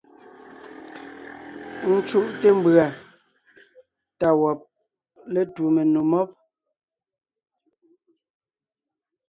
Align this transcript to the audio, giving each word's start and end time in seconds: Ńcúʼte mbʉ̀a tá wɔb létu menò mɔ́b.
Ńcúʼte 1.93 2.47
mbʉ̀a 2.57 2.85
tá 4.19 4.29
wɔb 4.41 4.59
létu 5.33 5.63
menò 5.75 6.01
mɔ́b. 6.11 6.29